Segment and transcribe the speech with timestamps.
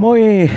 [0.00, 0.50] Muy,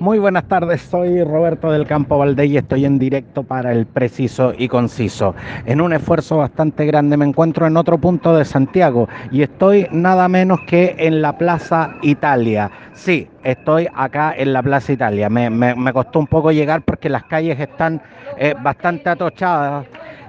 [0.00, 4.54] muy buenas tardes, soy Roberto del Campo Valdés y estoy en directo para el preciso
[4.56, 5.34] y conciso.
[5.66, 10.30] En un esfuerzo bastante grande me encuentro en otro punto de Santiago y estoy nada
[10.30, 12.70] menos que en la Plaza Italia.
[12.94, 15.28] Sí, estoy acá en la Plaza Italia.
[15.28, 18.00] Me, me, costó un poco llegar porque las calles están
[18.38, 19.84] eh, bastante atochadas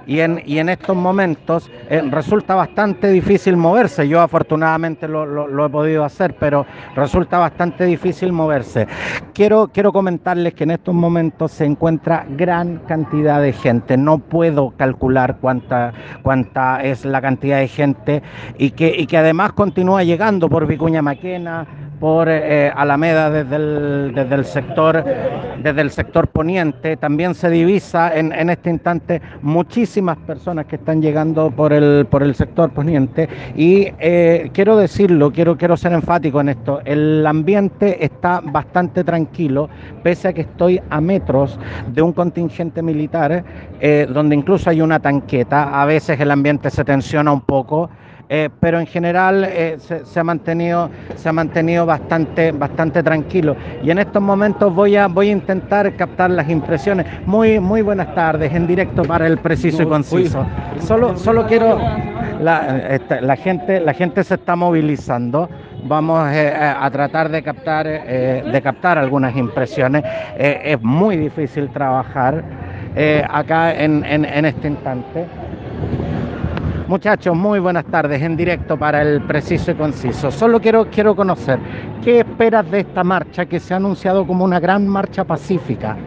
[0.08, 4.08] y en, y en estos momentos eh, resulta bastante difícil moverse.
[4.08, 6.64] Yo afortunadamente lo, he podido hacer, pero
[6.96, 8.88] resulta bastante difícil moverse.
[9.34, 13.98] Quiero, quiero comentarles que en estos momentos se encuentra gran cantidad de gente.
[13.98, 18.22] No puedo calcular cuánta, cuánta es la cantidad de gente
[18.56, 21.66] y que, y que además continúa llegando por Vicuña Maquena,
[22.00, 25.04] por eh, Alameda desde el, desde el sector
[25.62, 26.96] desde el sector poniente.
[26.96, 32.22] También se divisa en, en, este instante muchísimas personas que están llegando por el por
[32.22, 33.28] el sector poniente.
[33.56, 36.80] Y eh, quiero decirlo quiero quiero ser enfático en esto.
[36.84, 39.68] El ambiente está bastante tranquilo
[40.02, 41.58] pese a que estoy a metros
[41.92, 43.44] de un contingente militar
[43.80, 45.80] eh, donde incluso hay una tanqueta.
[45.80, 47.90] A veces el ambiente se tensiona un poco
[48.30, 53.56] eh, pero en general eh, se, ha mantenido, se ha mantenido bastante, bastante tranquilo.
[53.82, 57.06] Y en estos momentos voy a, voy a intentar captar las impresiones.
[57.24, 60.46] Muy, muy buenas tardes, en directo para el preciso y conciso.
[60.80, 61.78] Solo, solo quiero,
[62.40, 65.48] la, gente, la gente se está movilizando.
[65.84, 70.04] Vamos eh, a tratar de captar, de captar algunas impresiones.
[70.36, 72.44] es muy difícil trabajar
[73.30, 75.26] acá en, en este instante.
[76.88, 80.30] Muchachos, muy buenas tardes en directo para el preciso y conciso.
[80.30, 81.58] Solo quiero, quiero conocer,
[82.02, 85.98] ¿qué esperas de esta marcha que se ha anunciado como una gran marcha pacífica?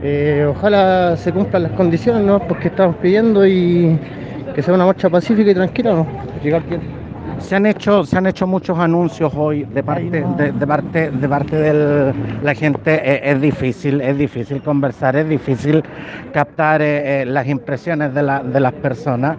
[0.00, 2.38] Eh, ojalá se cumplan las condiciones ¿no?
[2.38, 3.98] porque estamos pidiendo y
[4.54, 6.06] que sea una marcha pacífica y tranquila, ¿no?
[6.44, 6.80] Llegar bien.
[7.40, 11.56] Se han hecho, se han hecho muchos anuncios hoy de parte, de, parte, de parte
[11.56, 13.28] de la gente.
[13.28, 15.82] Es, difícil, es difícil conversar, es difícil
[16.32, 19.36] captar eh, eh, las impresiones de, de las personas.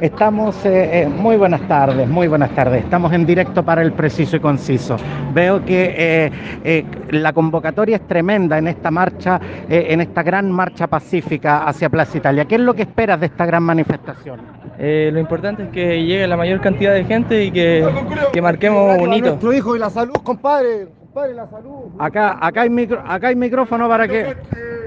[0.00, 2.84] Estamos, eh, eh, muy buenas tardes, muy buenas tardes.
[2.84, 4.96] Estamos en directo para el preciso y conciso.
[5.32, 6.30] Veo que
[6.64, 12.18] eh, la convocatoria es tremenda en esta marcha, en esta gran marcha pacífica hacia Plaza
[12.18, 12.44] Italia.
[12.44, 14.40] ¿Qué es lo que esperas de esta gran manifestación?
[14.76, 17.88] lo importante es que llegue la mayor cantidad de gente y que,
[18.32, 19.28] que marquemos un hito.
[19.28, 20.88] Nuestro hijo y la salud, compadre.
[20.98, 21.92] Compadre, la salud.
[21.98, 24.34] Acá, acá, hay micro, acá hay micrófono para que,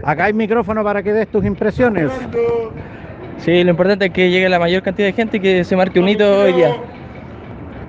[0.04, 2.12] acá hay micrófono para que des tus impresiones.
[3.40, 6.00] Sí, lo importante es que llegue la mayor cantidad de gente y que se marque
[6.00, 6.76] un hito hoy día.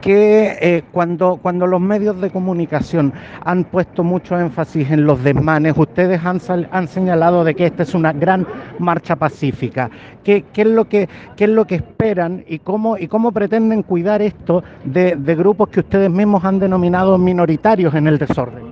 [0.00, 3.12] Que eh, cuando, cuando los medios de comunicación
[3.44, 7.94] han puesto mucho énfasis en los desmanes, ustedes han, han señalado de que esta es
[7.94, 8.46] una gran
[8.78, 9.90] marcha pacífica.
[10.22, 13.82] ¿Qué, qué, es, lo que, qué es lo que esperan y cómo, y cómo pretenden
[13.82, 18.68] cuidar esto de, de grupos que ustedes mismos han denominado minoritarios en el desorden?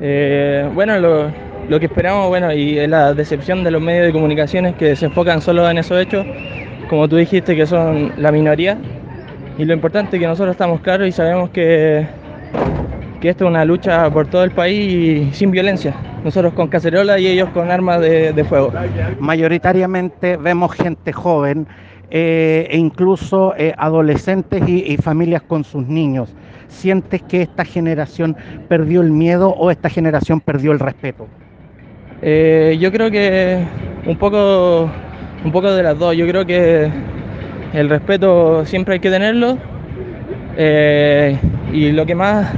[0.00, 4.12] Eh, bueno, lo, lo que esperamos, bueno, y es la decepción de los medios de
[4.12, 6.26] comunicaciones que se enfocan solo en esos hechos,
[6.88, 8.78] como tú dijiste, que son la minoría.
[9.58, 12.06] Y lo importante es que nosotros estamos claros y sabemos que,
[13.20, 15.94] que esto es una lucha por todo el país y sin violencia.
[16.24, 18.72] Nosotros con cacerola y ellos con armas de, fuego.
[19.20, 21.66] Mayoritariamente vemos gente joven
[22.10, 26.34] eh, e incluso eh, adolescentes y familias con sus niños.
[26.68, 28.36] ¿Sientes que esta generación
[28.68, 31.26] perdió el miedo o esta generación perdió el respeto?
[32.20, 33.58] Eh, yo creo que
[34.06, 34.90] un poco,
[35.44, 36.16] un poco de las dos.
[36.16, 36.90] Yo creo que
[37.72, 39.58] el respeto siempre hay que tenerlo.
[40.56, 41.38] Eh,
[41.72, 42.52] y lo que más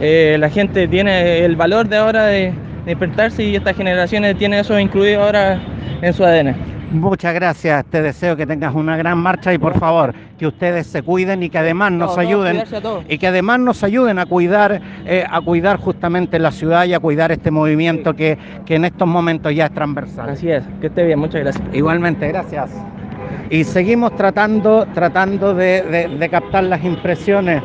[0.00, 2.54] eh, la gente tiene el valor de ahora de
[2.86, 5.60] despertarse y estas generaciones tienen eso incluido ahora
[6.00, 6.73] en su ADN.
[6.94, 11.02] Muchas gracias, te deseo que tengas una gran marcha y por favor que ustedes se
[11.02, 12.62] cuiden y que además nos ayuden
[13.08, 17.00] y que además nos ayuden a cuidar eh, a cuidar justamente la ciudad y a
[17.00, 18.38] cuidar este movimiento que,
[18.68, 20.30] en estos momentos ya es transversal.
[20.30, 21.64] Así es, que esté bien, muchas gracias.
[21.72, 22.70] Igualmente, gracias.
[23.50, 27.60] Y seguimos tratando, tratando de captar las impresiones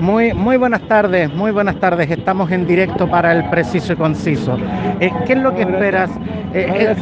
[0.00, 2.10] muy, muy buenas tardes, muy buenas tardes.
[2.10, 4.56] Estamos en directo para el preciso y conciso.
[5.00, 6.10] Eh, ¿Qué es lo que esperas?
[6.54, 6.94] Eh,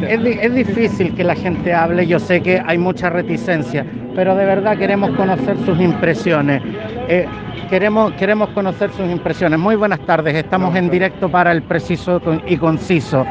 [0.43, 4.77] es, difícil que la gente hable, yo sé que hay mucha reticencia, pero de verdad
[4.77, 6.62] queremos conocer sus impresiones.
[7.09, 7.27] Eh,
[7.71, 9.59] queremos, queremos conocer sus impresiones.
[9.59, 13.25] Muy buenas tardes, estamos en directo para el preciso y conciso.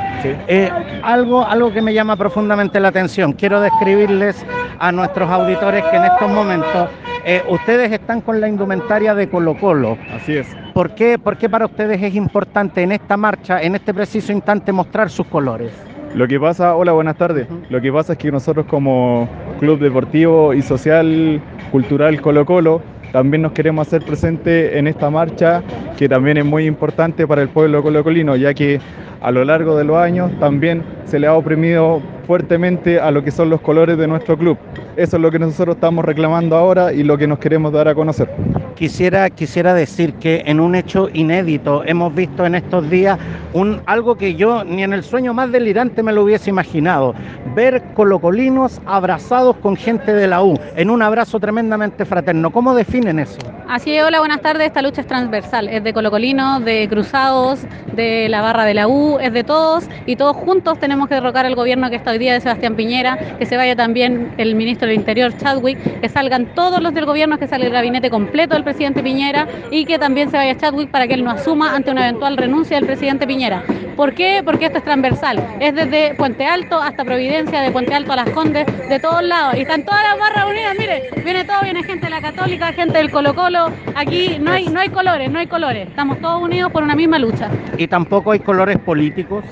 [1.04, 3.34] algo, algo que me llama profundamente la atención.
[3.34, 4.46] Quiero describirles
[4.80, 6.90] a nuestros auditores que en estos momentos
[7.26, 9.98] eh, ustedes están con la indumentaria de Colo Colo.
[10.14, 10.48] Así es.
[10.74, 14.72] ¿Por qué, ¿Por qué para ustedes es importante en esta marcha, en este preciso instante,
[14.72, 15.72] mostrar sus colores?
[16.14, 17.48] Lo que pasa, hola, buenas tardes.
[17.70, 19.28] Lo que pasa es que nosotros como
[19.60, 21.42] Club Deportivo y Social
[21.72, 22.82] Cultural Colo Colo
[23.12, 25.64] también nos queremos hacer presente en esta marcha
[25.98, 28.80] que también es muy importante para el pueblo colocolino, ya que
[29.22, 33.32] a lo largo de los años también se le ha oprimido fuertemente a lo que
[33.32, 34.58] son los colores de nuestro club.
[34.98, 37.96] Eso es lo que nosotros estamos reclamando ahora y lo que nos queremos dar a
[37.96, 38.30] conocer.
[38.76, 43.18] Quisiera, quisiera decir que en un hecho inédito hemos visto en estos días
[43.54, 47.14] un, algo que yo ni en el sueño más delirante me lo hubiese imaginado.
[47.56, 52.52] Ver colocolinos abrazados con gente de la U, en un abrazo tremendamente fraterno.
[52.52, 53.38] ¿Cómo definen eso?
[53.68, 54.68] Así es, hola, buenas tardes.
[54.68, 57.62] Esta lucha es transversal, es de colocolinos, de cruzados,
[57.96, 61.46] de la barra de la U, es de todos y todos juntos tenemos que derrocar
[61.46, 64.88] al gobierno que está hoy día de Sebastián Piñera, que se vaya también el ministro
[64.88, 68.64] del Interior, Chadwick, que salgan todos los del gobierno, que salga el gabinete completo del
[68.64, 72.08] presidente Piñera y que también se vaya Chadwick para que él no asuma ante una
[72.08, 73.64] eventual renuncia del presidente Piñera.
[73.98, 74.42] ¿Por qué?
[74.44, 75.46] Porque esto es transversal.
[75.60, 79.56] Es desde Puente Alto hasta Providencia, de Puente Alto a Las Condes, de todos lados.
[79.56, 82.98] Y están todas las barras unidas, mire, viene todo, viene gente de la Católica, gente
[82.98, 83.72] del Colo Colo.
[83.96, 85.88] Aquí no hay, no hay colores, no hay colores.
[85.88, 87.50] Estamos todos unidos por una misma lucha.
[87.78, 89.46] ¿Y tampoco hay colores políticos?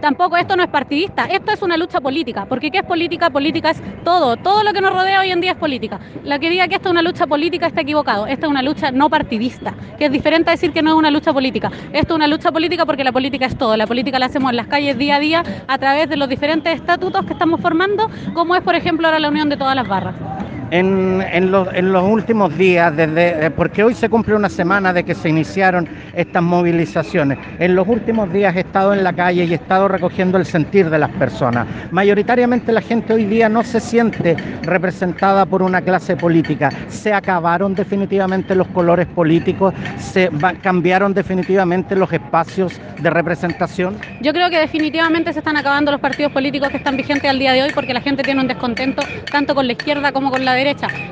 [0.00, 3.30] Tampoco esto no es partidista, esto es una lucha política, porque ¿qué es política?
[3.30, 5.98] Política es todo, todo lo que nos rodea hoy en día es política.
[6.24, 8.90] La que diga que esto es una lucha política está equivocado, esta es una lucha
[8.90, 11.70] no partidista, que es diferente a decir que no es una lucha política.
[11.92, 14.56] Esto es una lucha política porque la política es todo, la política la hacemos en
[14.56, 18.54] las calles día a día a través de los diferentes estatutos que estamos formando, como
[18.54, 20.33] es por ejemplo ahora la unión de todas las barras
[20.74, 25.28] en, los, últimos días, desde, eh, porque hoy se cumple una semana de que se
[25.28, 29.86] iniciaron estas movilizaciones, en los últimos días he estado en la calle y he estado
[29.86, 31.68] recogiendo el sentir de las personas.
[31.92, 36.70] Mayoritariamente la gente hoy día no se siente representada por una clase política.
[36.88, 40.28] Se acabaron definitivamente los colores políticos, se
[40.60, 43.96] cambiaron definitivamente los espacios de representación.
[44.20, 47.52] Yo creo que definitivamente se están acabando los partidos políticos que están vigentes al día
[47.52, 50.54] de hoy porque la gente tiene un descontento tanto con la izquierda como con la
[50.54, 50.63] derecha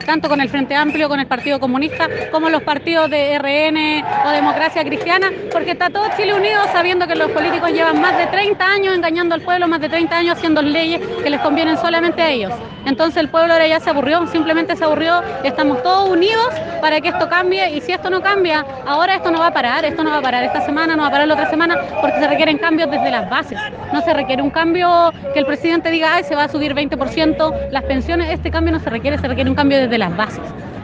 [0.06, 4.30] tanto con el Frente Amplio, con el Partido Comunista, como los partidos de RN o
[4.30, 8.64] Democracia Cristiana, porque está todo Chile unido sabiendo que los políticos llevan más de 30
[8.64, 12.30] años engañando al pueblo, más de 30 años haciendo leyes que les convienen solamente a
[12.30, 12.52] ellos.
[12.86, 16.48] Entonces el pueblo ahora ya se aburrió, simplemente se aburrió, estamos todos unidos
[16.80, 19.84] para que esto cambie y si esto no cambia, ahora esto no va a parar,
[19.84, 22.18] esto no va a parar esta semana, no va a parar la otra semana, porque
[22.18, 23.58] se requieren cambios desde las bases.
[23.92, 27.70] No se requiere un cambio que el presidente diga, ay, se va a subir 20%
[27.70, 30.42] las pensiones, este cambio no se requiere, se requiere un cambio desde las bases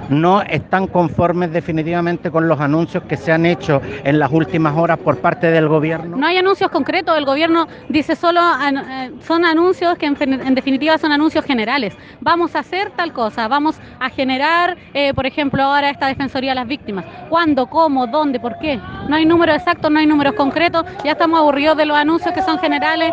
[0.09, 4.99] no están conformes definitivamente con los anuncios que se han hecho en las últimas horas
[4.99, 6.17] por parte del gobierno?
[6.17, 11.13] No hay anuncios concretos, el gobierno dice solo, eh, son anuncios que en, definitiva son
[11.13, 11.97] anuncios generales.
[12.21, 16.55] Vamos a hacer tal cosa, vamos a generar, eh, por ejemplo, ahora esta Defensoría a
[16.55, 17.05] las Víctimas.
[17.29, 18.81] ¿Cuándo, cómo, dónde, por qué?
[19.09, 22.43] No hay números exactos, no hay números concretos, ya estamos aburridos de los anuncios que
[22.43, 23.13] son generales,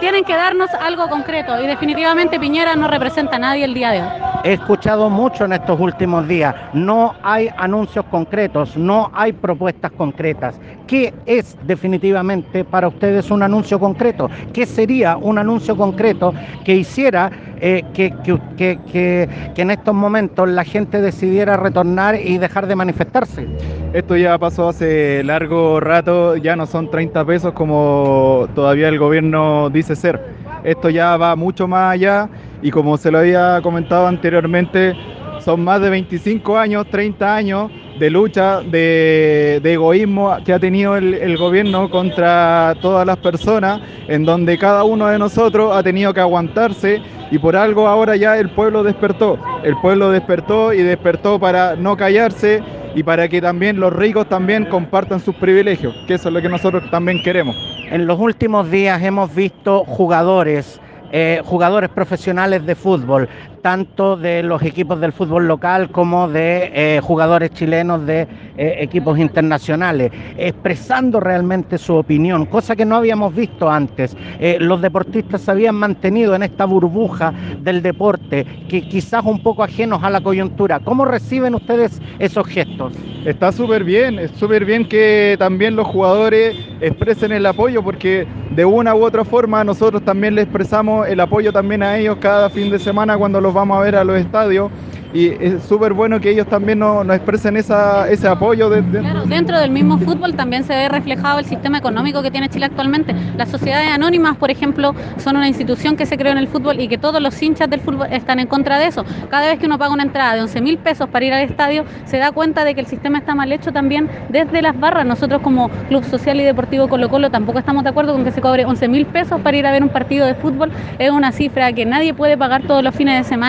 [0.00, 4.02] tienen que darnos algo concreto y definitivamente Piñera no representa a nadie el día de
[4.02, 4.08] hoy.
[4.42, 10.58] He escuchado mucho en estos últimos días, no hay anuncios concretos, no hay propuestas concretas.
[10.86, 14.30] ¿Qué es definitivamente para ustedes un anuncio concreto?
[14.52, 16.32] ¿Qué sería un anuncio concreto
[16.64, 18.14] que hiciera eh, que,
[18.56, 23.46] que, que, en estos momentos la gente decidiera retornar y dejar de manifestarse?
[23.92, 29.68] Esto ya pasó hace largo rato, ya no son 30 pesos como todavía el gobierno
[29.70, 30.20] dice ser.
[30.64, 32.28] Esto ya va mucho más allá
[32.62, 34.94] y como se lo había comentado anteriormente,
[35.40, 37.70] son más de 25 años, 30 años
[38.00, 44.56] de lucha, de, egoísmo que ha tenido el, gobierno contra todas las personas, en donde
[44.56, 48.82] cada uno de nosotros ha tenido que aguantarse y por algo ahora ya el pueblo
[48.82, 49.38] despertó.
[49.62, 52.62] El pueblo despertó y despertó para no callarse
[52.94, 56.48] y para que también los ricos también compartan sus privilegios, que eso es lo que
[56.48, 57.54] nosotros también queremos.
[57.90, 60.80] En los últimos días hemos visto jugadores
[61.12, 63.28] eh, jugadores profesionales de fútbol,
[63.62, 68.22] tanto de los equipos del fútbol local como de eh, jugadores chilenos de
[68.56, 74.16] eh, equipos internacionales, expresando realmente su opinión, cosa que no habíamos visto antes.
[74.60, 80.02] los deportistas se habían mantenido en esta burbuja del deporte, que quizás un poco ajenos
[80.02, 80.80] a la coyuntura.
[80.80, 82.92] ¿Cómo reciben ustedes esos gestos?
[83.24, 88.64] Está súper bien, es súper bien que también los jugadores expresen el apoyo, porque de
[88.64, 92.70] una u otra forma nosotros también le expresamos el apoyo también a ellos cada fin
[92.70, 94.70] de semana cuando los vamos a ver a los estadios
[95.12, 98.70] y es súper bueno que ellos también nos, expresen esa, ese apoyo.
[98.70, 98.82] De,
[99.26, 103.14] dentro del mismo fútbol también se ve reflejado el sistema económico que tiene Chile actualmente.
[103.36, 106.86] Las sociedades anónimas, por ejemplo, son una institución que se creó en el fútbol y
[106.86, 109.04] que todos los hinchas del fútbol están en contra de eso.
[109.30, 111.84] Cada vez que uno paga una entrada de 11 mil pesos para ir al estadio,
[112.04, 115.04] se da cuenta de que el sistema está mal hecho también desde las barras.
[115.06, 118.40] Nosotros como Club Social y Deportivo Colo Colo tampoco estamos de acuerdo con que se
[118.40, 120.70] cobre 11 mil pesos para ir a ver un partido de fútbol.
[121.00, 123.39] Es una cifra que nadie puede pagar todos los fines de semana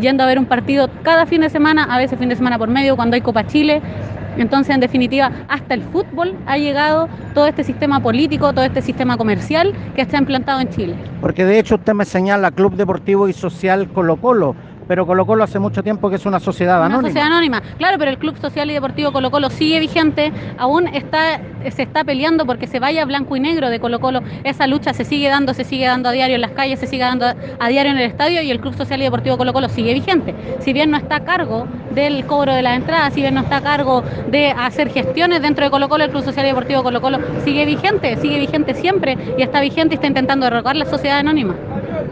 [0.00, 2.68] yendo a ver un partido cada fin de semana, a veces fin de semana por
[2.68, 3.80] medio, cuando hay Copa Chile.
[4.36, 9.16] Entonces, en definitiva, hasta el fútbol ha llegado todo este sistema político, todo este sistema
[9.16, 10.94] comercial que está implantado en Chile.
[11.20, 14.54] Porque de hecho usted me señala Club Deportivo y Social Colo Colo
[14.88, 16.98] pero Colo Colo hace mucho tiempo que es una sociedad anónima.
[16.98, 20.88] Una sociedad anónima, claro, pero el Club Social y Deportivo Colo Colo sigue vigente, aún
[20.88, 21.40] está,
[21.70, 25.04] se está peleando porque se vaya blanco y negro de Colo Colo, esa lucha se
[25.04, 27.92] sigue dando, se sigue dando a diario en las calles, se sigue dando a diario
[27.92, 30.34] en el estadio y el Club Social y Deportivo Colo Colo sigue vigente.
[30.60, 33.58] Si bien no está a cargo del cobro de las entradas, si bien no está
[33.58, 37.00] a cargo de hacer gestiones dentro de Colo Colo, el Club Social y Deportivo Colo
[37.02, 41.18] Colo sigue vigente, sigue vigente siempre y está vigente y está intentando derrocar la sociedad
[41.18, 41.54] anónima.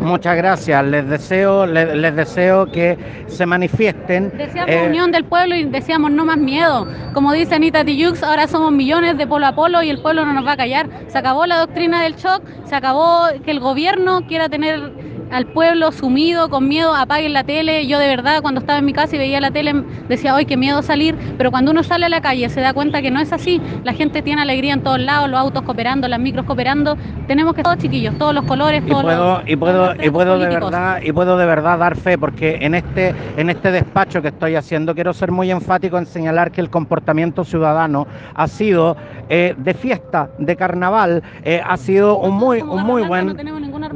[0.01, 0.85] Muchas gracias.
[0.85, 4.33] Les deseo, les, deseo que se manifiesten.
[4.37, 6.87] Deseamos eh, unión del pueblo y deseamos no más miedo.
[7.13, 10.33] Como dice Anita Tijoux, ahora somos millones de polo a polo y el pueblo no
[10.33, 10.89] nos va a callar.
[11.09, 14.93] Se acabó la doctrina del shock, se acabó que el gobierno quiera tener
[15.31, 17.87] al pueblo sumido, con miedo, apaguen la tele.
[17.87, 19.75] Yo de verdad cuando estaba en mi casa y veía la tele
[20.09, 21.17] decía, ¡ay, qué miedo salir!
[21.39, 23.61] Pero cuando uno sale a la calle se da cuenta que no es así.
[23.85, 26.97] La gente tiene alegría en todos lados, los autos cooperando, las micros cooperando.
[27.27, 30.39] Tenemos que todos chiquillos, todos los colores, todos y puedo, los, y puedo, y puedo
[30.39, 34.29] de verdad y puedo de verdad dar fe porque en este en este despacho que
[34.29, 38.97] estoy haciendo quiero ser muy enfático en señalar que el comportamiento ciudadano ha sido
[39.29, 43.37] eh, de fiesta, de carnaval, eh, ha sido un muy un muy buen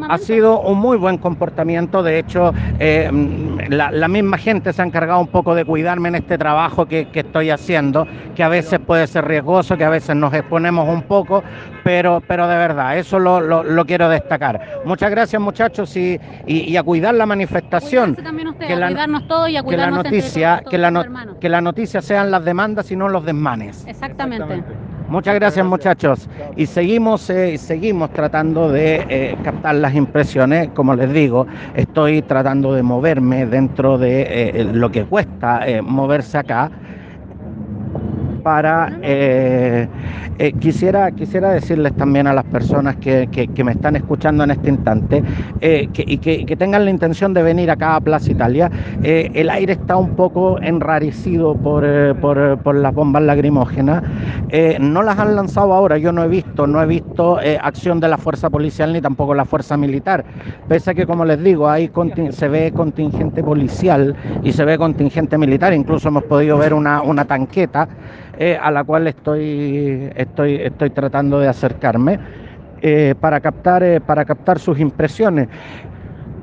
[0.09, 2.02] ha sido un muy buen comportamiento.
[2.02, 3.11] De hecho, eh,
[3.69, 7.50] la, misma gente se ha encargado un poco de cuidarme en este trabajo que, estoy
[7.50, 11.42] haciendo, que a veces puede ser riesgoso, que a veces nos exponemos un poco,
[11.85, 14.80] pero, pero de verdad, eso lo, quiero destacar.
[14.85, 18.16] Muchas gracias muchachos y, y, a cuidar la manifestación.
[18.16, 18.90] que la,
[19.90, 23.85] noticia, que, la que la noticia sean las demandas y no los desmanes.
[23.87, 24.62] Exactamente.
[25.11, 26.29] Muchas gracias muchachos.
[26.57, 30.69] Y seguimos eh, seguimos tratando de eh, captar las impresiones.
[30.69, 36.71] Como les digo, estoy tratando de moverme dentro de eh, lo que cuesta moverse acá
[38.45, 38.97] para...
[40.59, 43.29] Quisiera, quisiera decirles también a las personas que,
[43.62, 45.23] me están escuchando en este instante
[45.61, 48.71] y que, tengan la intención de venir acá a Plaza Italia,
[49.02, 51.85] el aire está un poco enrarecido por,
[52.21, 53.23] por, las bombas
[54.50, 54.90] lagrimógenas.
[54.90, 58.19] no las han lanzado ahora, yo no he visto, no he visto acción de la
[58.19, 60.25] fuerza policial ni tampoco la fuerza militar,
[60.69, 61.90] pese a que como les digo, hay
[62.30, 67.25] se ve contingente policial y se ve contingente militar, incluso hemos podido ver una, una
[67.25, 67.88] tanqueta
[68.42, 72.19] eh, a la cual estoy, estoy, estoy tratando de acercarme
[72.80, 75.49] eh, para, captar, eh, para captar sus impresiones.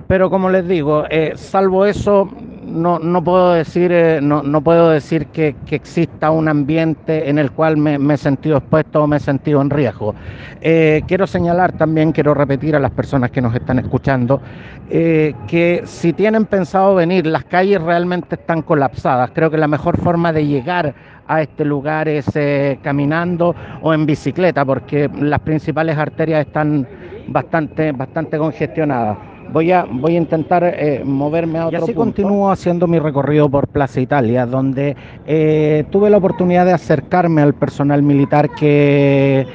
[0.07, 2.29] Pero como les digo, salvo eso,
[2.77, 3.91] no, no puedo decir,
[4.21, 8.57] no, no, puedo decir que, que, exista un ambiente en el cual me, he sentido
[8.57, 10.15] expuesto o me he sentido en riesgo.
[10.61, 14.41] quiero señalar también, quiero repetir a las personas que nos están escuchando,
[14.89, 19.31] que si tienen pensado venir, las calles realmente están colapsadas.
[19.33, 20.93] Creo que la mejor forma de llegar
[21.27, 26.87] a este lugar es eh, caminando o en bicicleta, porque las principales arterias están
[27.27, 29.17] bastante, bastante congestionadas.
[29.51, 33.49] Voy a, voy a intentar eh, moverme a otro y así continúo haciendo mi recorrido
[33.49, 39.47] por Plaza Italia, donde eh, tuve la oportunidad de acercarme al personal militar que,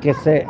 [0.00, 0.46] que se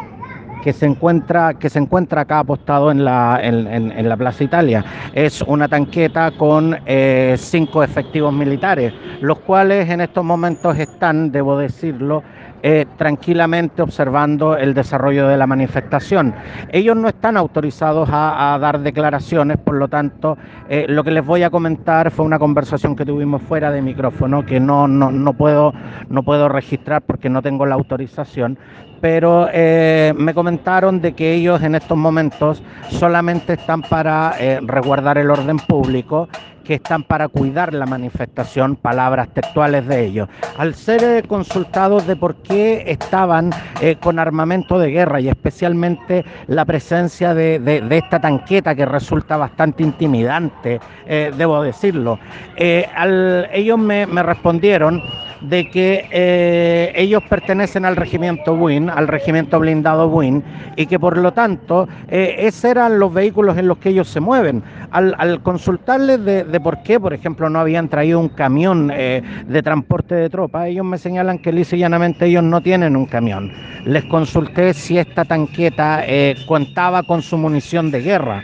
[0.67, 4.85] que se encuentra, que se encuentra acá apostado en la, en, la Plaza Italia.
[5.15, 11.57] Es una tanqueta con eh, cinco efectivos militares, los cuales en estos momentos están, debo
[11.57, 12.25] decirlo,
[12.63, 16.35] eh, tranquilamente observando el desarrollo de la manifestación.
[16.73, 21.43] Ellos no están autorizados a, dar declaraciones, por lo tanto, eh, lo que les voy
[21.43, 25.73] a comentar fue una conversación que tuvimos fuera de micrófono, que no, no, no, puedo,
[26.09, 28.59] no puedo registrar porque no tengo la autorización,
[29.01, 35.31] pero eh, me comentaron de que ellos en estos momentos solamente están para resguardar el
[35.31, 36.29] orden público,
[36.67, 40.29] que están para cuidar la manifestación, palabras textuales de ellos.
[40.59, 43.53] Al ser eh, consultados de por qué estaban
[44.01, 50.81] con armamento de guerra y especialmente la presencia de, esta tanqueta que resulta bastante intimidante,
[51.07, 52.19] debo decirlo,
[52.57, 55.03] ellos me, me respondieron
[55.49, 60.43] de que eh, ellos pertenecen al regimiento WIN, al regimiento blindado WIN,
[60.77, 64.21] y que por lo tanto eh, esos eran los vehículos en los que ellos se
[64.21, 64.63] mueven.
[64.91, 70.15] Al, consultarles de, por qué, por ejemplo, no habían traído un camión eh, de transporte
[70.15, 73.53] de tropas, ellos me señalan que lisa y llanamente ellos no tienen un camión.
[73.85, 76.05] Les consulté si esta tanqueta
[76.47, 78.43] contaba con su munición de guerra.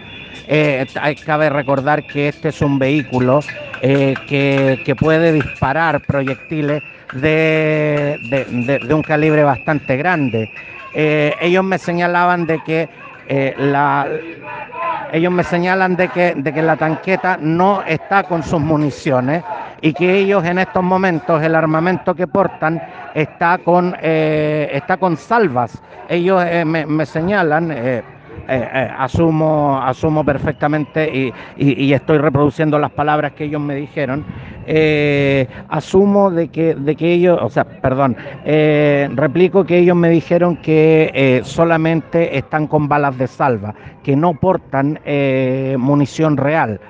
[1.25, 3.41] Cabe recordar que este es un vehículo
[3.81, 10.49] eh, que, puede disparar proyectiles de, un calibre bastante grande.
[10.95, 12.89] Eh, ellos me señalaban de que
[13.29, 14.07] eh, la,
[15.13, 19.45] ellos me señalan de que, de que la tanqueta no está con sus municiones
[19.83, 22.81] y que ellos en estos momentos el armamento que portan
[23.15, 25.83] está con, eh, está con salvas.
[26.09, 28.03] Ellos eh, me, señalan, eh,
[28.49, 34.25] asumo, asumo perfectamente y, y, estoy reproduciendo las palabras que ellos me dijeron.
[35.69, 38.17] asumo de que, de que ellos, o sea, perdón,
[39.15, 45.01] replico que ellos me dijeron que solamente están con balas de salva, que no portan
[45.79, 46.81] munición real.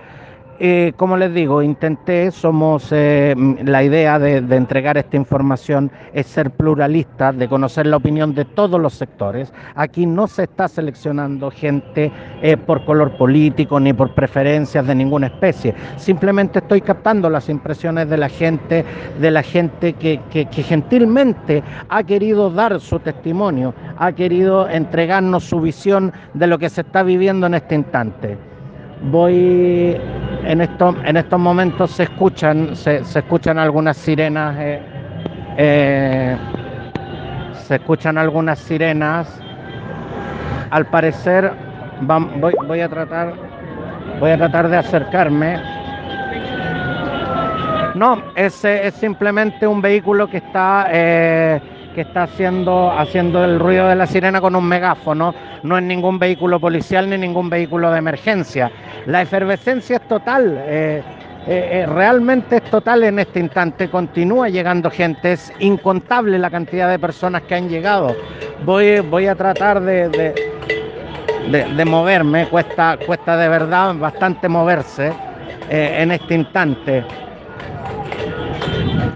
[0.64, 6.52] Eh, como les digo, intenté, somos, eh, la idea de, entregar esta información es ser
[6.52, 9.52] pluralista, de conocer la opinión de todos los sectores.
[9.74, 15.26] Aquí no se está seleccionando gente eh, por color político ni por preferencias de ninguna
[15.26, 15.74] especie.
[15.96, 18.84] Simplemente estoy captando las impresiones de la gente,
[19.20, 26.12] de la gente que gentilmente ha querido dar su testimonio, ha querido entregarnos su visión
[26.34, 28.51] de lo que se está viviendo en este instante
[29.10, 29.96] voy
[30.44, 34.80] en estos en estos momentos se escuchan se, se escuchan algunas sirenas eh,
[35.56, 36.36] eh,
[37.72, 39.40] se escuchan algunas sirenas.
[40.70, 41.52] Al parecer
[42.00, 43.34] voy, voy a tratar
[44.20, 45.60] voy a tratar de acercarme.
[47.94, 51.60] No es, es simplemente un vehículo que está eh,
[51.94, 56.18] que está haciendo, haciendo el ruido de la sirena con un megáfono, no es ningún
[56.18, 58.70] vehículo policial ni ningún vehículo de emergencia.
[59.06, 61.02] La efervescencia es total, eh,
[61.48, 66.88] eh, eh, realmente es total en este instante, continúa llegando gente, es incontable la cantidad
[66.88, 68.14] de personas que han llegado.
[68.64, 70.08] Voy, voy a tratar de,
[71.50, 75.12] de, moverme, cuesta, cuesta de verdad bastante moverse
[75.68, 77.04] en este instante.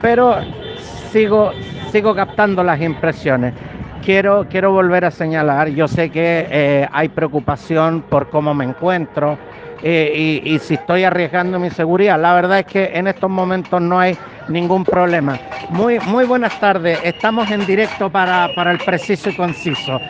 [0.03, 0.39] Pero
[1.13, 1.53] sigo,
[1.93, 3.55] sigo captando las impresiones.
[4.05, 9.39] Quiero, quiero volver a señalar, yo sé que hay preocupación por cómo me encuentro
[9.83, 12.21] y, si estoy arriesgando mi seguridad.
[12.21, 14.17] La verdad es que en estos momentos no hay
[14.49, 15.39] ningún problema.
[15.71, 20.01] Muy, muy buenas tardes, estamos en directo para, para el preciso y conciso.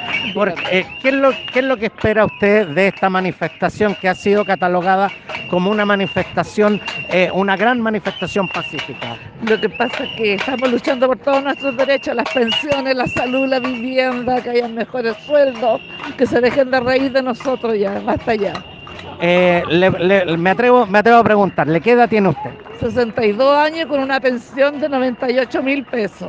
[0.70, 4.14] Eh, ¿qué, es lo, ¿Qué es lo que espera usted de esta manifestación que ha
[4.14, 5.10] sido catalogada
[5.48, 9.16] como una manifestación, eh, una gran manifestación pacífica?
[9.48, 13.46] Lo que pasa es que estamos luchando por todos nuestros derechos, las pensiones, la salud,
[13.46, 15.80] la vivienda, que haya mejores sueldos,
[16.18, 18.52] que se dejen de reír de nosotros ya, basta ya.
[19.20, 19.62] Eh,
[20.38, 22.65] me, atrevo, me atrevo a preguntarle, ¿qué edad tiene usted?
[22.80, 26.28] 62 años con una pensión de 98 mil pesos.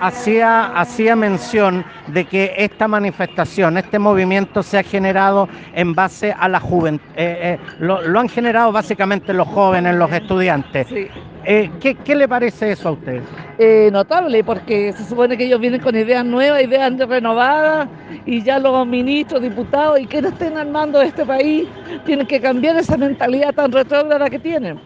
[0.00, 6.48] Hacía, hacía mención de que esta manifestación, este movimiento se ha generado en base a
[6.48, 10.86] la juventud, eh, eh, lo, lo, han generado básicamente los jóvenes, los estudiantes.
[10.88, 11.08] Sí.
[11.48, 13.22] Eh, ¿qué, ¿qué, le parece eso a usted?
[13.56, 17.88] Eh, notable, porque se supone que ellos vienen con ideas nuevas, ideas renovadas,
[18.26, 21.68] y ya los ministros, diputados y quienes estén armando este país
[22.04, 24.80] tienen que cambiar esa mentalidad tan retrógrada que tienen.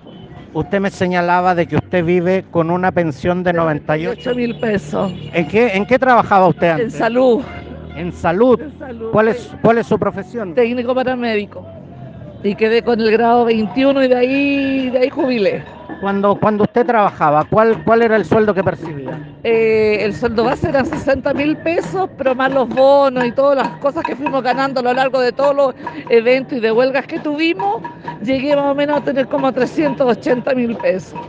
[0.53, 5.13] Usted me señalaba de que usted vive con una pensión de 98 mil pesos.
[5.33, 6.95] ¿En qué, ¿En qué trabajaba usted antes?
[6.95, 7.43] En salud.
[7.95, 8.61] ¿En salud?
[8.61, 9.11] En salud.
[9.13, 10.55] ¿Cuál, es, ¿Cuál es su profesión?
[10.55, 11.65] Técnico paramédico.
[12.43, 15.63] Y quedé con el grado 21 y de ahí, de ahí jubilé.
[16.01, 19.19] Cuando, cuando usted trabajaba, ¿cuál, ¿cuál era el sueldo que percibía?
[19.45, 23.79] Eh, el sueldo base eran 60 mil pesos, pero más los bonos y todas las
[23.81, 25.75] cosas que fuimos ganando a lo largo de todos los
[26.09, 27.83] eventos y de huelgas que tuvimos,
[28.23, 31.21] llegué más o menos a tener como 380 mil pesos.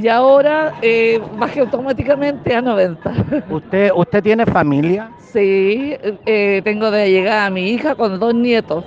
[0.00, 3.12] Y ahora eh, bajé automáticamente a 90.
[3.50, 5.10] ¿Usted, usted tiene familia?
[5.18, 5.96] Sí,
[6.26, 8.84] eh, tengo de llegar a mi hija con dos nietos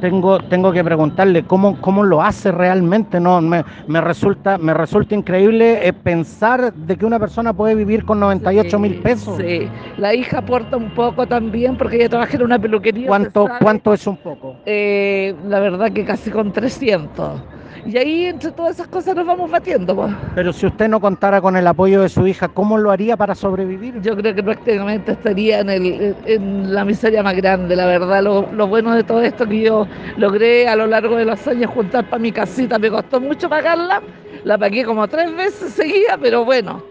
[0.00, 3.20] tengo, tengo que preguntarle cómo, cómo lo hace realmente.
[3.20, 8.04] No, me, me resulta, me resulta increíble eh, pensar de que una persona puede vivir
[8.04, 9.36] con 98 mil sí, pesos.
[9.36, 13.06] Sí, la hija aporta un poco también porque ella trabaja en una peluquería.
[13.06, 14.56] ¿Cuánto, ¿cuánto es un poco?
[14.66, 17.40] Eh, la verdad que casi con 300.
[17.86, 19.94] Y ahí entre todas esas cosas nos vamos batiendo.
[19.94, 20.12] Pues.
[20.34, 23.34] Pero si usted no contara con el apoyo de su hija, ¿cómo lo haría para
[23.34, 24.00] sobrevivir?
[24.02, 28.22] Yo creo que prácticamente estaría en, el, en la miseria más grande, la verdad.
[28.22, 31.70] Lo, lo, bueno de todo esto que yo logré a lo largo de los años
[31.70, 34.02] juntar para mi casita, me costó mucho pagarla,
[34.44, 36.82] la pagué como tres veces seguía, pero bueno,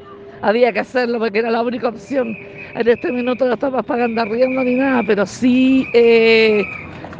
[0.41, 2.35] había que hacerlo porque era la única opción.
[2.75, 5.87] En este minuto no estamos pagando arriendo ni nada, pero sí...
[5.93, 6.63] Eh,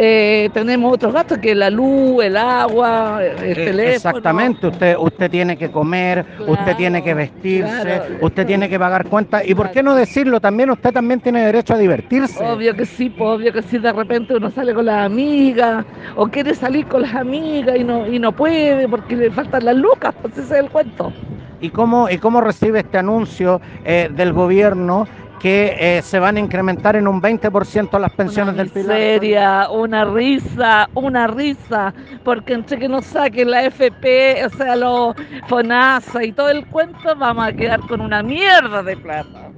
[0.02, 4.18] eh, tenemos otros gastos que la luz, el agua, el eh, teléfono.
[4.18, 8.16] Exactamente, usted, usted tiene que comer, claro, usted tiene que vestirse, claro.
[8.22, 9.46] usted tiene que pagar cuentas.
[9.46, 12.42] Y por qué no decirlo, también usted también tiene derecho a divertirse.
[12.42, 15.86] Obvio que sí, obvio que sí, de repente uno sale con las amigas
[16.16, 19.76] o quiere salir con las amigas y no, y no puede porque le faltan las
[19.76, 21.12] lucas, pues ese es el cuento.
[21.60, 25.08] ¿Y cómo, y cómo recibe este anuncio eh, del gobierno
[25.40, 28.98] que eh, se van a incrementar en un 20% las pensiones una del Pilar.
[28.98, 35.16] miseria, una risa, una risa, porque entre que nos saquen la FP, o sea, los
[35.48, 39.50] FONASA y todo el cuento, vamos a quedar con una mierda de plata.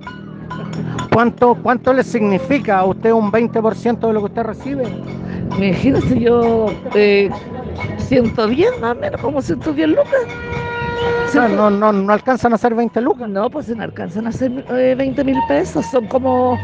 [1.14, 4.84] ¿Cuánto, ¿Cuánto le significa a usted un 20% de lo que usted recibe?
[5.58, 7.30] Imagínese yo, eh,
[7.98, 10.71] 110 más o menos, como 110 lucas.
[11.26, 13.30] O sea, no, no, no alcanzan a ser 20 lucas.
[13.30, 16.58] No, pues no alcanzan a ser eh, 20 mil pesos, son como...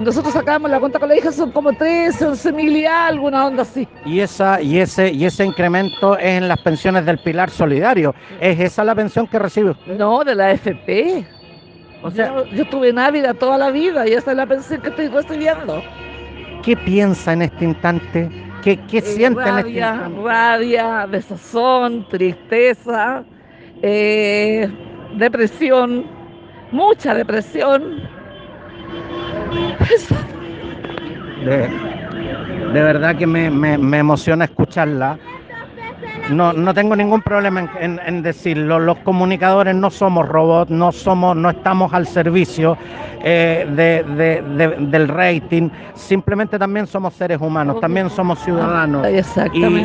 [0.00, 3.46] Nosotros sacamos la cuenta con la hija, son como 13, 11 mil y algo, una
[3.46, 3.88] onda así.
[4.04, 8.14] Y, esa, y, ese, y ese incremento es en las pensiones del Pilar Solidario.
[8.38, 9.98] ¿Es esa la pensión que recibe usted?
[9.98, 11.28] No, de la FP.
[12.00, 14.90] O sea, Yo, yo estuve návida toda la vida y esa es la pensión que
[14.90, 15.88] estoy recibiendo.
[16.60, 18.32] ¿qué piensa en este instante?
[18.60, 20.22] ¿Qué, qué Eh, siente en este rabia, instante?
[20.22, 23.26] rabia, desazón, tristeza,
[23.82, 24.68] eh,
[25.16, 26.04] depresión,
[26.70, 27.82] mucha depresión.
[29.94, 30.14] Eso.
[31.44, 31.68] De,
[32.72, 35.18] de verdad que me, me- me emociona escucharla.
[36.30, 38.78] No, no tengo ningún problema en, en- en decirlo.
[38.78, 42.76] Los comunicadores no somos robots, no somos, no estamos al servicio
[43.24, 45.68] eh, de- de- de- del rating.
[45.94, 49.06] Simplemente también somos seres humanos, también somos ciudadanos.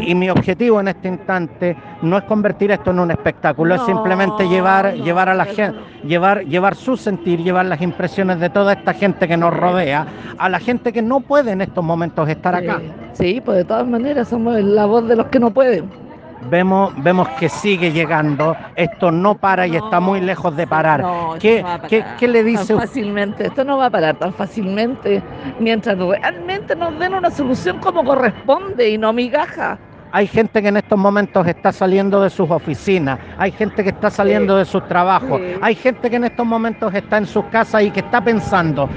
[0.03, 3.81] Y, y mi objetivo en este instante no es convertir esto en un espectáculo, es
[3.81, 8.49] simplemente llevar, no, llevar a la gente, llevar, llevar su sentir, llevar las impresiones de
[8.49, 10.05] toda esta gente que nos rodea,
[10.37, 12.79] a la gente que no puede en estos momentos estar acá.
[13.13, 16.06] Sí, pues de todas maneras somos la voz de los que no pueden.
[16.41, 21.01] Vemos, vemos que sigue llegando, esto no para y está muy lejos de parar.
[21.01, 22.87] No, ¿Qué, no a qué- parar qué le tan dice usted?
[22.87, 23.47] fácilmente?
[23.47, 25.21] Esto no va a parar tan fácilmente
[25.59, 29.79] mientras realmente nos den una solución como corresponde y no migaja.
[30.11, 34.09] Hay gente que en estos momentos está saliendo de sus oficinas, hay gente que está
[34.09, 35.55] saliendo de sus trabajos, Sí.
[35.61, 38.87] hay gente que en estos momentos está en sus casas y que está pensando,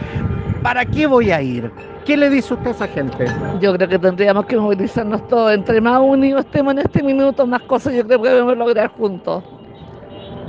[0.63, 1.71] ¿para qué voy a ir?
[2.05, 3.27] ¿Qué le dice usted a esa gente?
[3.61, 5.53] Yo creo que tendríamos que movilizarnos todos.
[5.53, 9.45] Entre más unidos estemos en este minuto, más cosas yo creo que debemos lograr juntos.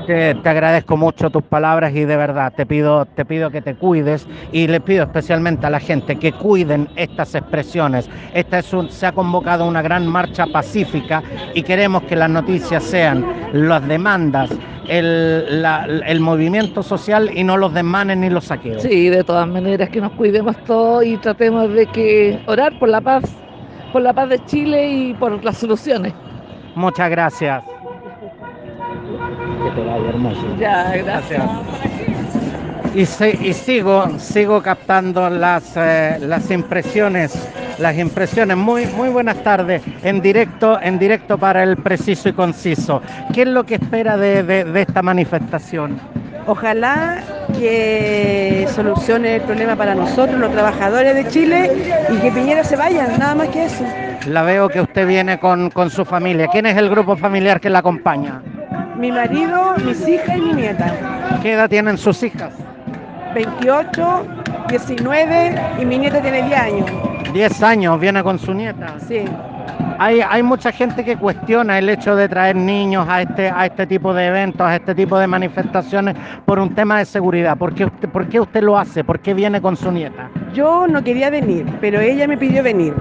[0.08, 3.76] Te, te agradezco mucho tus palabras y de verdad te pido, te pido que te
[3.76, 8.10] cuides y le pido especialmente a la gente que cuiden estas expresiones.
[8.34, 11.22] Esta es un, se ha convocado una gran marcha pacífica
[11.54, 14.50] y queremos que las noticias sean las demandas,
[14.92, 18.82] el, la- el movimiento social y no los desmanes ni los saqueos.
[18.82, 23.00] Sí, de todas maneras que nos cuidemos todos y tratemos de que orar por la
[23.02, 23.24] paz,
[23.94, 26.14] por la paz de Chile y por las soluciones.
[26.76, 27.64] Muchas gracias.
[29.64, 30.42] Que te vaya hermoso.
[30.60, 31.44] Ya, gracias.
[32.94, 37.32] Y, se- y sigo, sigo captando las, eh, las impresiones,
[37.82, 38.56] las impresiones.
[38.56, 43.02] Muy, muy buenas tardes, en directo, en directo para el preciso y conciso.
[43.34, 46.00] ¿Qué es lo que espera de, de- de esta manifestación?
[46.48, 47.18] Ojalá
[47.60, 51.72] que solucione el problema para nosotros, los trabajadores de Chile,
[52.10, 53.84] y que Piñera se vaya, nada más que eso.
[54.28, 56.48] La veo que usted viene con, con su familia.
[56.52, 58.42] ¿Quién es el grupo familiar que la acompaña?
[58.98, 61.40] Mi marido, mis hijas y mi nieta.
[61.42, 62.54] ¿Qué edad tienen sus hijas?
[63.34, 64.26] 28,
[64.70, 66.86] 19 y mi nieta tiene 10 años.
[67.34, 68.96] 10 años, viene con su nieta.
[69.08, 69.24] Sí.
[70.00, 73.86] Hay, hay mucha gente que cuestiona el hecho de traer niños a este, a este
[73.86, 76.16] tipo de eventos, a este tipo de manifestaciones
[76.46, 77.58] por un tema de seguridad.
[77.58, 79.04] ¿Por qué usted, por qué usted lo hace?
[79.04, 80.30] ¿Por qué viene con su nieta?
[80.54, 82.94] Yo no quería venir, pero ella me pidió venir.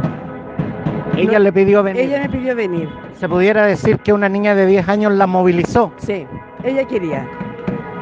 [1.17, 2.03] Ella No, le pidió venir.
[2.03, 2.89] Ella me pidió venir.
[3.15, 5.93] Se pudiera decir que una niña de 10 años la movilizó.
[5.99, 6.27] Sí,
[6.63, 7.27] ella quería.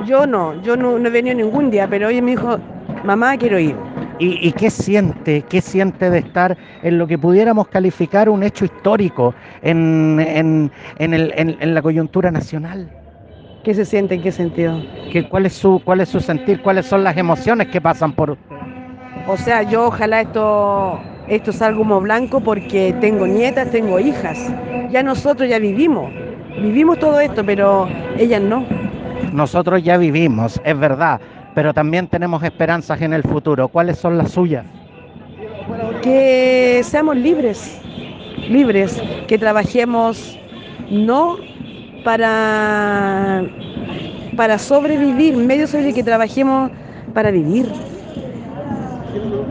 [0.06, 2.58] Yo no, yo no, no he venido ningún día, pero ella me dijo,
[3.02, 3.76] mamá, quiero ir.
[4.18, 5.44] ¿Y, y qué siente?
[5.48, 11.14] ¿Qué siente de estar en lo que pudiéramos calificar un hecho histórico en, en- en
[11.14, 12.90] el- en- en la coyuntura nacional?
[13.62, 14.14] ¿Qué se siente?
[14.14, 14.84] ¿En qué sentido?
[15.10, 16.60] ¿Qué, cuál, es su, ¿Cuál es su sentir?
[16.60, 18.56] ¿Cuáles son las emociones que pasan por usted?
[19.26, 24.38] O sea, yo ojalá esto, esto salga humo blanco porque tengo nietas, tengo hijas.
[24.90, 26.12] Ya nosotros ya vivimos,
[26.56, 28.66] vivimos todo esto, pero ellas no.
[29.32, 31.20] Nosotros ya vivimos, es verdad,
[31.54, 33.68] pero también tenemos esperanzas en el futuro.
[33.68, 34.64] ¿Cuáles son las suyas?
[36.02, 37.80] Que seamos libres,
[38.48, 40.38] libres, que trabajemos
[40.90, 41.36] no
[42.04, 43.44] para,
[44.36, 46.70] para sobrevivir, medio sobre que trabajemos
[47.12, 47.70] para vivir.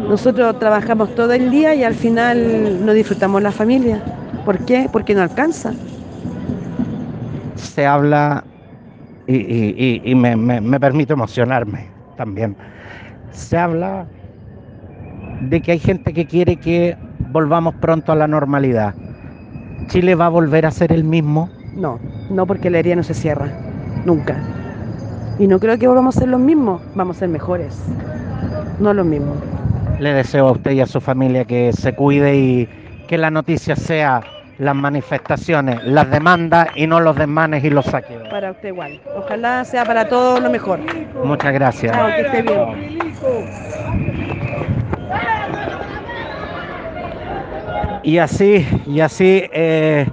[0.07, 4.01] Nosotros trabajamos todo el día y al final no disfrutamos la familia.
[4.45, 4.87] ¿Por qué?
[4.91, 5.73] Porque no alcanza.
[7.55, 8.43] Se habla,
[9.27, 12.57] y, y- y- y me, me- me permito emocionarme también,
[13.31, 14.09] se habla
[15.39, 18.95] de que hay gente que quiere que volvamos pronto a la normalidad.
[19.87, 21.49] ¿Chile va a volver a ser el mismo?
[21.75, 23.51] No, no porque la herida no se cierra,
[24.05, 24.37] nunca.
[25.39, 27.79] Y no creo que volvamos a ser los mismos, vamos a ser mejores.
[28.79, 29.35] no es lo mismo.
[29.99, 32.69] Le deseo a usted y a su familia que se cuide y
[33.07, 34.21] que la noticia sea
[34.59, 38.27] las manifestaciones, las demandas y no los desmanes y los saqueos.
[38.29, 38.99] Para usted igual.
[39.15, 40.79] Ojalá sea para todos lo mejor.
[41.23, 41.95] Muchas gracias.
[41.95, 42.97] Chao, que esté bien.
[48.03, 50.07] Y así, y así eh,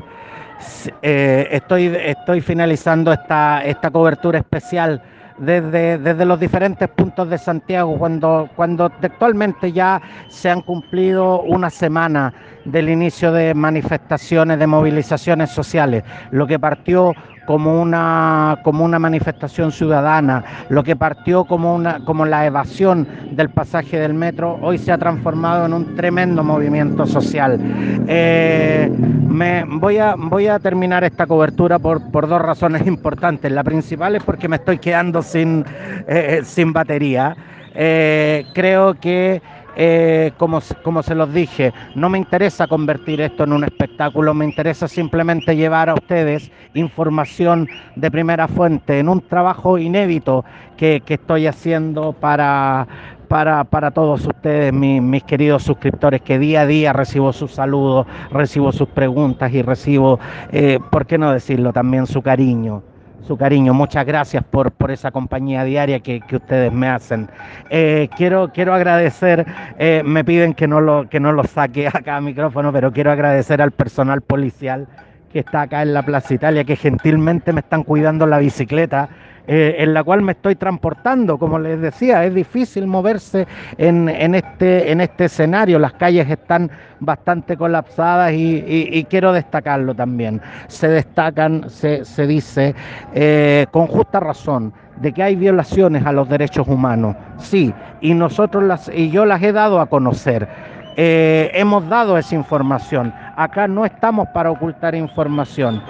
[1.02, 5.00] eh, estoy, estoy finalizando esta, esta cobertura especial
[5.38, 11.70] desde, desde los diferentes puntos de Santiago, cuando, cuando actualmente ya se han cumplido una
[11.70, 12.32] semana
[12.64, 17.12] del inicio de manifestaciones, de movilizaciones sociales, lo que partió
[17.46, 23.50] como una, como una manifestación ciudadana, lo que partió como, una, como la evasión del
[23.50, 27.58] pasaje del metro, hoy se ha transformado en un tremendo movimiento social.
[28.06, 28.90] Eh,
[29.28, 33.50] me, voy, a, voy a terminar esta cobertura por, por dos razones importantes.
[33.50, 35.64] La principal es porque me estoy quedando sin,
[36.06, 37.36] eh, sin batería.
[37.76, 39.42] Eh, creo que
[39.76, 44.44] eh, como, como se los dije, no me interesa convertir esto en un espectáculo, me
[44.44, 50.44] interesa simplemente llevar a ustedes información de primera fuente en un trabajo inédito
[50.76, 52.86] que, estoy haciendo para,
[53.28, 58.72] para, para, todos ustedes, mis, queridos suscriptores, que día a día recibo sus saludos, recibo
[58.72, 60.18] sus preguntas y recibo,
[60.52, 62.82] eh, ¿por qué no decirlo también, su cariño?
[63.26, 63.74] Su cariño.
[63.74, 67.28] Muchas gracias por, por esa compañía diaria que, ustedes me hacen.
[67.70, 69.46] Eh, quiero, quiero agradecer,
[69.78, 73.10] eh, me piden que no, lo, que no lo saque acá a micrófono, pero quiero
[73.10, 74.86] agradecer al personal policial
[75.34, 79.08] que está acá en la Plaza Italia, que gentilmente me están cuidando la bicicleta
[79.48, 81.38] eh, en la cual me estoy transportando.
[81.38, 83.44] Como les decía, es difícil moverse
[83.76, 85.80] en, este, en este escenario.
[85.80, 86.70] Las calles están
[87.00, 90.40] bastante colapsadas y, quiero destacarlo también.
[90.68, 92.76] Se destacan, se, se dice
[93.12, 97.16] eh, con justa razón de que hay violaciones a los derechos humanos.
[97.38, 100.48] Sí, y nosotros las, y yo las he dado a conocer.
[100.96, 103.12] Eh, hemos dado esa información.
[103.36, 105.82] Acá no estamos para ocultar información.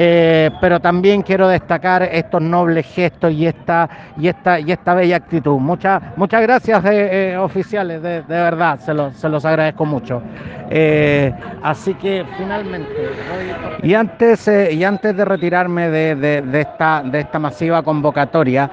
[0.00, 5.16] Eh, pero también quiero destacar estos nobles gestos y esta, y esta, y esta bella
[5.16, 5.58] actitud.
[5.58, 10.22] Muchas, muchas gracias, eh, eh, oficiales, de, verdad, se los, se los agradezco mucho.
[11.64, 13.10] así que finalmente,
[13.82, 18.70] y antes, y antes de retirarme de, esta, de esta masiva convocatoria,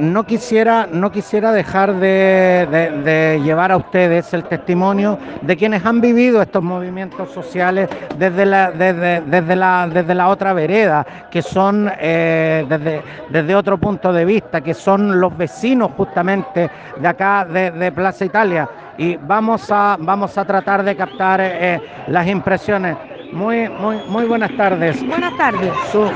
[0.00, 6.42] no, quisiera, no quisiera dejar de, llevar a ustedes el testimonio de quienes han vivido
[6.42, 12.66] estos movimientos sociales desde la, desde, desde la, desde la otra vereda, que son eh,
[12.68, 18.24] desde, desde otro punto de vista, que son los vecinos justamente de acá de, Plaza
[18.24, 18.68] Italia.
[18.98, 22.96] Y vamos a, vamos a tratar de captar eh, las impresiones.
[23.32, 25.06] Muy, muy, muy buenas tardes.
[25.06, 25.72] Buenas tardes.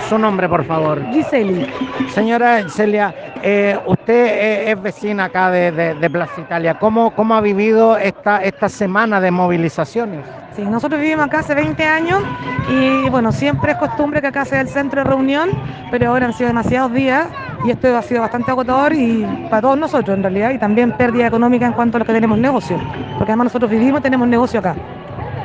[0.08, 1.02] Su, nombre, por favor.
[1.12, 1.66] Giseli.
[2.08, 6.78] Señora Celia, eh, usted es vecina acá de, de, Plaza Italia.
[6.78, 10.24] ¿Cómo, ¿Cómo ha vivido esta, esta semana de movilizaciones?
[10.54, 12.22] Sí, nosotros vivimos acá hace 20 años
[12.68, 15.50] y bueno, siempre es costumbre que acá sea el centro de reunión,
[15.90, 17.26] pero ahora han sido demasiados días
[17.64, 21.26] y esto ha sido bastante agotador y para todos nosotros en realidad y también pérdida
[21.26, 22.78] económica en cuanto a los que tenemos negocio,
[23.16, 24.74] porque además nosotros vivimos y tenemos negocio acá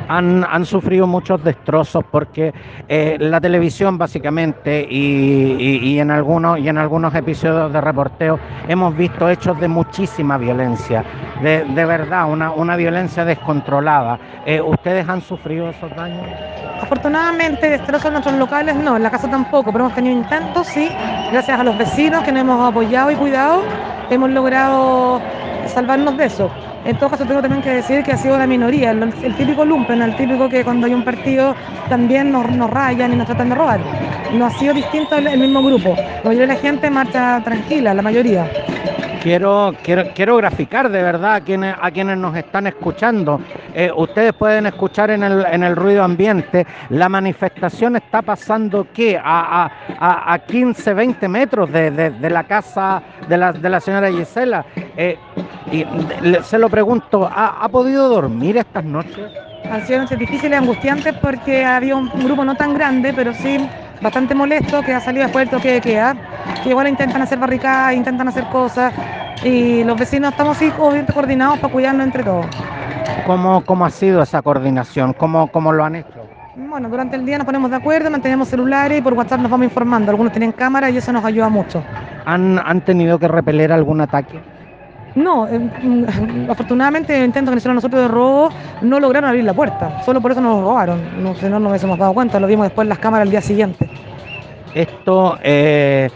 [0.08, 2.52] han, sufrido muchos destrozos porque
[2.88, 8.38] eh, la televisión básicamente y, en algunos, y en algunos episodios de reporteo
[8.68, 11.04] hemos visto hechos de muchísima violencia,
[11.42, 14.18] de, verdad, una, violencia descontrolada.
[14.44, 16.26] Eh, ¿Ustedes han sufrido esos daños?
[16.80, 20.88] Afortunadamente destrozos en nuestros locales no, en la casa tampoco, pero hemos tenido intentos, sí,
[21.32, 23.62] gracias a los vecinos que nos hemos apoyado y cuidado,
[24.10, 25.20] hemos logrado
[25.66, 26.50] salvarnos de eso.
[26.86, 30.00] En todo caso, tengo también que decir que ha sido la minoría, el, típico lumpen,
[30.02, 31.56] el típico que cuando hay un partido
[31.88, 33.80] también nos, rayan y nos tratan de robar.
[34.32, 35.96] No ha sido distinto el, mismo grupo.
[35.96, 38.48] La mayoría de la gente marcha tranquila, la mayoría.
[39.26, 43.40] Quiero, quiero, quiero graficar de verdad a quienes, a quienes nos están escuchando.
[43.74, 46.64] Eh, ustedes pueden escuchar en el, en el ruido ambiente.
[46.90, 49.18] La manifestación está pasando ¿qué?
[49.20, 54.12] A, a, a 15, 20 metros de, de, la casa de la, de la señora
[54.12, 54.64] Gisela.
[54.96, 55.18] Eh,
[55.72, 55.84] y
[56.44, 59.28] se lo pregunto, ¿ha, podido dormir estas noches?
[59.68, 63.58] Han sido noches difíciles, angustiantes, porque había un grupo no tan grande, pero sí
[64.00, 66.16] bastante molesto, que ha salido después del toque de queda,
[66.62, 68.92] que igual intentan hacer barricadas, intentan hacer cosas,
[69.44, 72.46] y los vecinos estamos así coordinados para cuidarnos entre todos.
[73.26, 75.12] ¿Cómo, cómo ha sido esa coordinación?
[75.12, 76.30] ¿Cómo, ¿Cómo lo han hecho?
[76.54, 79.64] Bueno, durante el día nos ponemos de acuerdo, mantenemos celulares y por WhatsApp nos vamos
[79.64, 80.10] informando.
[80.10, 81.82] Algunos tienen cámara y eso nos ayuda mucho.
[82.24, 84.40] ¿Han, han tenido que repeler algún ataque?
[85.16, 88.50] No, eh, mm, afortunadamente el intento que hicieron nosotros de robo
[88.82, 91.98] no lograron abrir la puerta, solo por eso nos robaron, no, si no nos hemos
[91.98, 93.88] dado cuenta, lo vimos después en las cámaras el día siguiente.
[94.74, 96.10] Esto, eh,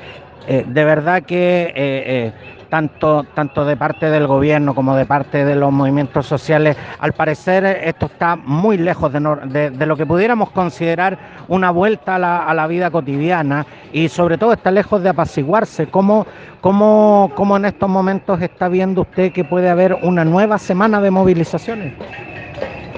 [0.46, 2.30] eh, de verdad que
[2.70, 7.64] tanto, tanto de parte del gobierno como de parte de los movimientos sociales, al parecer
[7.84, 12.66] esto está muy lejos de, lo que pudiéramos considerar una vuelta a la, a la,
[12.66, 15.88] vida cotidiana y sobre todo está lejos de apaciguarse.
[15.88, 16.26] ¿Cómo,
[16.60, 21.10] cómo, cómo en estos momentos está viendo usted que puede haber una nueva semana de
[21.10, 21.94] movilizaciones?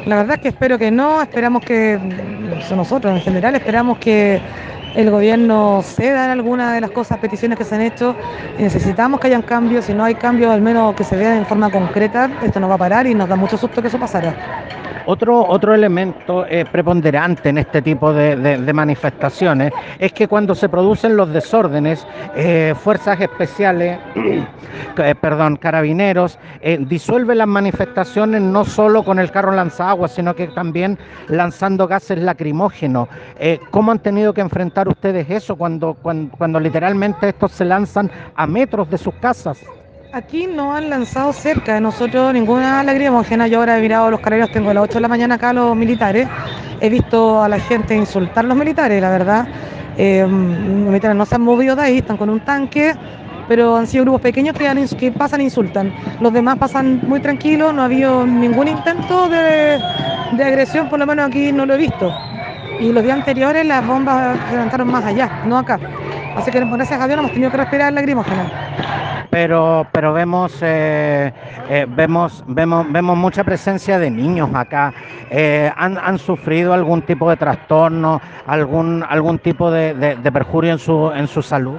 [0.07, 1.99] La verdad es que espero que no, esperamos que,
[2.75, 4.41] nosotros en general, esperamos que
[4.95, 8.17] el gobierno ceda en alguna de las cosas, peticiones que se han hecho.
[8.57, 11.71] Necesitamos que hayan cambios, si no hay cambios, al menos que se vean en forma
[11.71, 14.39] concreta, esto no va a parar y nos da mucho susto que eso pasara.
[15.07, 21.17] Otro, otro elemento eh, preponderante en este tipo de, manifestaciones es que cuando se producen
[21.17, 23.99] los desórdenes, eh, fuerzas especiales,
[24.97, 26.39] eh, perdón, carabineros,
[26.81, 33.09] disuelven las manifestaciones no solo con el carro lanzaguas, sino que también lanzando gases lacrimógenos.
[33.71, 38.89] ¿Cómo han tenido que enfrentar ustedes eso cuando, cuando literalmente estos se lanzan a metros
[38.91, 39.59] de sus casas?
[40.15, 43.47] Aquí no han lanzado cerca de nosotros ninguna lacrimógena.
[43.47, 45.75] Yo ahora he mirado los carabineros, tengo a las 8 de la mañana acá los
[45.75, 46.29] militares.
[46.83, 49.49] He visto a la gente insultar a los militares, la verdad.
[49.97, 52.95] Eh, los militares no se han movido de ahí, están con un tanque,
[53.49, 55.95] pero han sido grupos pequeños que, pasan e insultan.
[56.21, 59.81] Los demás pasan muy tranquilos, no ha habido ningún intento de,
[60.33, 62.15] de agresión, por lo menos aquí no lo he visto.
[62.81, 65.81] Y los días anteriores las bombas se levantaron más allá, no acá.
[66.37, 68.51] Así que gracias a Dios no hemos tenido que respirar lacrimógena
[69.33, 71.33] pero, pero vemos, eh,
[71.71, 74.93] eh, vemos, vemos, vemos mucha presencia de niños acá.
[75.31, 80.79] Eh, han, han, sufrido algún tipo de trastorno, algún, algún tipo de, de, perjurio en
[80.79, 81.79] su, en su salud?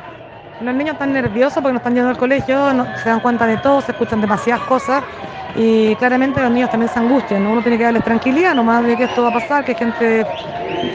[0.62, 3.58] Los niños están nerviosos porque no están yendo al colegio, no, se dan cuenta de
[3.58, 5.04] todo, se escuchan demasiadas cosas
[5.56, 7.46] y claramente los niños también se angustian.
[7.46, 10.26] Uno tiene que darles tranquilidad, nomás de que esto va a pasar, que hay gente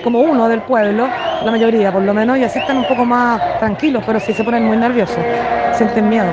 [0.02, 1.08] como uno del pueblo,
[1.44, 4.44] la mayoría por lo menos, y así están un poco más tranquilos, pero sí se
[4.44, 5.18] ponen muy nerviosos,
[5.72, 6.30] sienten miedo.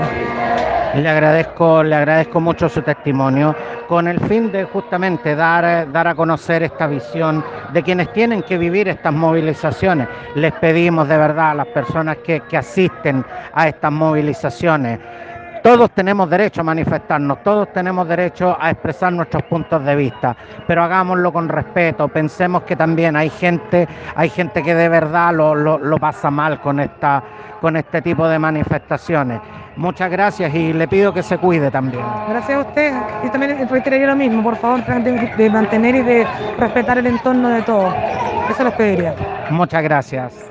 [0.95, 3.53] Le agradezco, le agradezco mucho su testimonio
[3.87, 8.57] con el fin de justamente dar, dar a conocer esta visión de quienes tienen que
[8.57, 10.07] vivir estas movilizaciones.
[10.35, 14.99] Les pedimos de verdad a las personas que, que asisten a estas movilizaciones
[15.65, 20.83] todos tenemos derecho a manifestarnos, todos tenemos derecho a expresar nuestros puntos de vista, pero
[20.83, 22.07] hagámoslo con respeto.
[22.07, 27.23] Pensemos que también hay gente, hay gente que de verdad lo, pasa mal con esta,
[27.61, 29.41] con este tipo de manifestaciones.
[29.75, 32.05] Muchas gracias y le pido que se cuide también.
[32.29, 32.93] Gracias a usted.
[33.23, 36.27] y también reiteraría lo mismo, por favor, traten de mantener y de
[36.59, 37.91] respetar el entorno de todos.
[38.51, 39.15] Eso les pediría.
[39.49, 40.45] Muchas gracias.